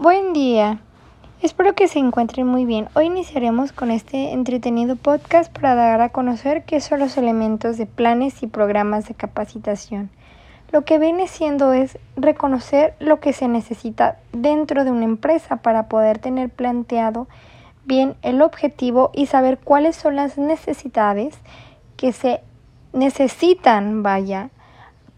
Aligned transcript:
Buen 0.00 0.32
día. 0.32 0.80
Espero 1.42 1.74
que 1.74 1.86
se 1.86 1.98
encuentren 1.98 2.46
muy 2.46 2.64
bien. 2.64 2.88
Hoy 2.94 3.04
iniciaremos 3.04 3.70
con 3.70 3.90
este 3.90 4.32
entretenido 4.32 4.96
podcast 4.96 5.52
para 5.52 5.74
dar 5.74 6.00
a 6.00 6.08
conocer 6.08 6.64
qué 6.64 6.80
son 6.80 7.00
los 7.00 7.18
elementos 7.18 7.76
de 7.76 7.84
planes 7.84 8.42
y 8.42 8.46
programas 8.46 9.06
de 9.06 9.12
capacitación. 9.12 10.08
Lo 10.72 10.86
que 10.86 10.98
viene 10.98 11.28
siendo 11.28 11.74
es 11.74 11.98
reconocer 12.16 12.94
lo 12.98 13.20
que 13.20 13.34
se 13.34 13.46
necesita 13.46 14.16
dentro 14.32 14.86
de 14.86 14.90
una 14.90 15.04
empresa 15.04 15.56
para 15.56 15.86
poder 15.86 16.18
tener 16.18 16.48
planteado 16.48 17.28
bien 17.84 18.16
el 18.22 18.40
objetivo 18.40 19.10
y 19.12 19.26
saber 19.26 19.58
cuáles 19.58 19.96
son 19.96 20.16
las 20.16 20.38
necesidades 20.38 21.38
que 21.98 22.12
se 22.12 22.40
necesitan, 22.94 24.02
vaya, 24.02 24.48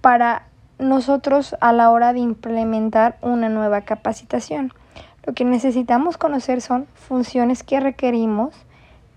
para 0.00 0.48
nosotros 0.82 1.56
a 1.60 1.72
la 1.72 1.90
hora 1.90 2.12
de 2.12 2.20
implementar 2.20 3.16
una 3.22 3.48
nueva 3.48 3.82
capacitación. 3.82 4.72
Lo 5.24 5.34
que 5.34 5.44
necesitamos 5.44 6.16
conocer 6.16 6.60
son 6.60 6.86
funciones 6.94 7.62
que 7.62 7.80
requerimos, 7.80 8.54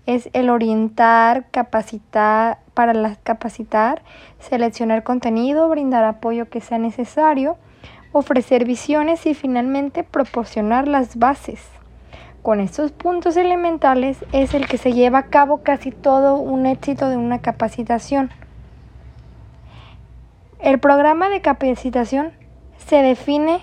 es 0.06 0.30
el 0.32 0.50
orientar, 0.50 1.46
capacitar, 1.50 2.58
para 2.74 3.16
capacitar, 3.16 4.02
seleccionar 4.38 5.02
contenido, 5.02 5.68
brindar 5.68 6.04
apoyo 6.04 6.48
que 6.48 6.60
sea 6.60 6.78
necesario, 6.78 7.56
ofrecer 8.12 8.64
visiones 8.64 9.26
y 9.26 9.34
finalmente 9.34 10.04
proporcionar 10.04 10.86
las 10.86 11.16
bases. 11.16 11.60
Con 12.42 12.60
estos 12.60 12.92
puntos 12.92 13.36
elementales 13.36 14.24
es 14.30 14.54
el 14.54 14.68
que 14.68 14.78
se 14.78 14.92
lleva 14.92 15.18
a 15.18 15.26
cabo 15.26 15.62
casi 15.64 15.90
todo 15.90 16.36
un 16.36 16.66
éxito 16.66 17.08
de 17.08 17.16
una 17.16 17.40
capacitación. 17.40 18.30
El 20.58 20.78
programa 20.78 21.28
de 21.28 21.42
capacitación 21.42 22.32
se 22.78 23.02
define 23.02 23.60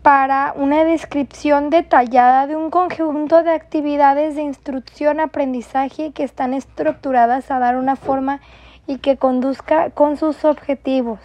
para 0.00 0.54
una 0.56 0.84
descripción 0.84 1.68
detallada 1.68 2.46
de 2.46 2.56
un 2.56 2.70
conjunto 2.70 3.42
de 3.42 3.50
actividades 3.50 4.36
de 4.36 4.42
instrucción, 4.42 5.20
aprendizaje 5.20 6.12
que 6.12 6.24
están 6.24 6.54
estructuradas 6.54 7.50
a 7.50 7.58
dar 7.58 7.76
una 7.76 7.94
forma 7.94 8.40
y 8.86 8.98
que 8.98 9.18
conduzca 9.18 9.90
con 9.90 10.16
sus 10.16 10.46
objetivos. 10.46 11.20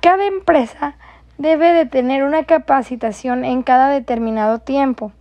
Cada 0.00 0.26
empresa 0.26 0.96
debe 1.36 1.72
de 1.72 1.86
tener 1.86 2.24
una 2.24 2.42
capacitación 2.42 3.44
en 3.44 3.62
cada 3.62 3.88
determinado 3.88 4.58
tiempo 4.58 5.12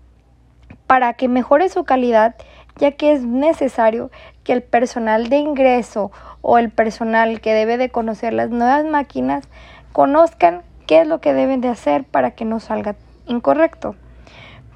para 0.87 1.13
que 1.13 1.27
mejore 1.27 1.69
su 1.69 1.83
calidad 1.83 2.35
ya 2.77 2.91
que 2.91 3.13
es 3.13 3.23
necesario 3.23 4.11
que 4.43 4.53
el 4.53 4.63
personal 4.63 5.29
de 5.29 5.37
ingreso 5.37 6.11
o 6.41 6.57
el 6.57 6.69
personal 6.69 7.41
que 7.41 7.53
debe 7.53 7.77
de 7.77 7.89
conocer 7.89 8.33
las 8.33 8.49
nuevas 8.49 8.85
máquinas 8.85 9.47
conozcan 9.93 10.61
qué 10.85 11.01
es 11.01 11.07
lo 11.07 11.19
que 11.19 11.33
deben 11.33 11.61
de 11.61 11.69
hacer 11.69 12.03
para 12.03 12.31
que 12.31 12.45
no 12.45 12.59
salga 12.59 12.95
incorrecto. 13.25 13.95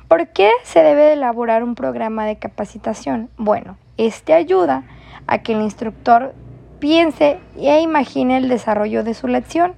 ¿Por 0.07 0.27
qué 0.27 0.51
se 0.63 0.83
debe 0.83 1.03
de 1.03 1.13
elaborar 1.13 1.63
un 1.63 1.75
programa 1.75 2.25
de 2.25 2.35
capacitación? 2.35 3.29
Bueno, 3.37 3.77
este 3.97 4.33
ayuda 4.33 4.83
a 5.27 5.37
que 5.37 5.53
el 5.53 5.61
instructor 5.61 6.33
piense 6.79 7.39
e 7.57 7.79
imagine 7.79 8.37
el 8.37 8.49
desarrollo 8.49 9.03
de 9.03 9.13
su 9.13 9.27
lección 9.27 9.73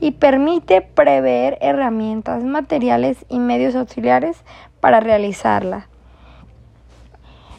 y 0.00 0.12
permite 0.12 0.82
prever 0.82 1.58
herramientas, 1.60 2.44
materiales 2.44 3.24
y 3.28 3.38
medios 3.38 3.74
auxiliares 3.74 4.44
para 4.80 5.00
realizarla. 5.00 5.88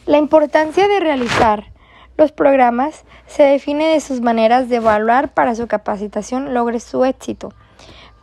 La 0.08 0.18
importancia 0.18 0.88
de 0.88 1.02
realizar 1.02 1.66
los 2.16 2.32
programas 2.32 3.04
se 3.26 3.44
define 3.44 3.90
de 3.90 4.00
sus 4.00 4.22
maneras 4.22 4.70
de 4.70 4.78
evaluar 4.78 5.34
para 5.34 5.54
su 5.54 5.68
capacitación 5.68 6.54
logre 6.54 6.80
su 6.80 7.04
éxito. 7.04 7.52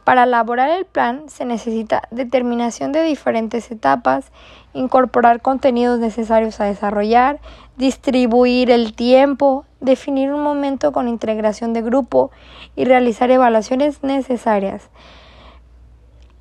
Para 0.03 0.23
elaborar 0.23 0.71
el 0.71 0.87
plan 0.87 1.29
se 1.29 1.45
necesita 1.45 2.09
determinación 2.11 2.93
de 2.93 3.03
diferentes 3.03 3.71
etapas, 3.71 4.33
incorporar 4.73 5.43
contenidos 5.43 5.99
necesarios 5.99 6.59
a 6.59 6.65
desarrollar, 6.65 7.39
distribuir 7.77 8.71
el 8.71 8.95
tiempo, 8.95 9.67
definir 9.83 10.33
un 10.33 10.42
momento 10.42 10.91
con 10.91 11.07
integración 11.07 11.75
de 11.75 11.83
grupo 11.83 12.31
y 12.77 12.87
realizar 12.87 13.31
evaluaciones 13.31 14.03
necesarias. 14.03 14.89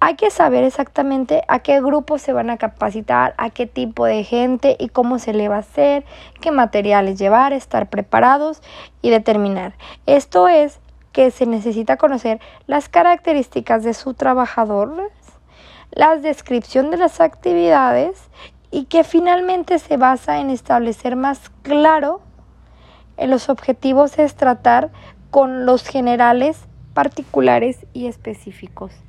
Hay 0.05 0.15
que 0.15 0.31
saber 0.31 0.65
exactamente 0.65 1.43
a 1.47 1.59
qué 1.59 1.79
grupo 1.79 2.17
se 2.17 2.33
van 2.33 2.49
a 2.49 2.57
capacitar, 2.57 3.33
a 3.37 3.51
qué 3.51 3.67
tipo 3.67 4.03
de 4.03 4.25
gente 4.25 4.75
y 4.77 4.89
cómo 4.89 5.17
se 5.17 5.31
le 5.31 5.47
va 5.47 5.55
a 5.55 5.59
hacer, 5.59 6.03
qué 6.41 6.51
materiales 6.51 7.17
llevar, 7.17 7.53
estar 7.53 7.89
preparados 7.89 8.61
y 9.01 9.11
determinar. 9.11 9.75
Esto 10.05 10.49
es 10.49 10.81
que 11.13 11.31
se 11.31 11.45
necesita 11.45 11.95
conocer 11.95 12.41
las 12.67 12.89
características 12.89 13.85
de 13.85 13.93
su 13.93 14.13
trabajador, 14.13 15.09
la 15.91 16.17
descripción 16.17 16.91
de 16.91 16.97
las 16.97 17.21
actividades 17.21 18.29
y 18.71 18.87
que 18.87 19.05
finalmente 19.05 19.79
se 19.79 19.95
basa 19.95 20.41
en 20.41 20.49
establecer 20.49 21.15
más 21.15 21.49
claro 21.61 22.19
en 23.15 23.29
los 23.29 23.47
objetivos 23.47 24.19
es 24.19 24.35
tratar 24.35 24.91
con 25.31 25.65
los 25.65 25.87
generales, 25.87 26.59
particulares 26.93 27.85
y 27.93 28.07
específicos. 28.07 28.93